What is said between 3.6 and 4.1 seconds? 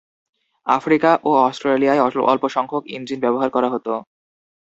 হতো।